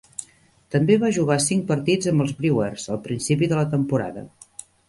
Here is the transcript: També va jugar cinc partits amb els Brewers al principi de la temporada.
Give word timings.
També 0.75 0.95
va 1.03 1.11
jugar 1.17 1.37
cinc 1.49 1.67
partits 1.73 2.11
amb 2.13 2.25
els 2.27 2.35
Brewers 2.39 2.89
al 2.97 3.01
principi 3.07 3.51
de 3.53 3.63
la 3.63 3.71
temporada. 3.79 4.29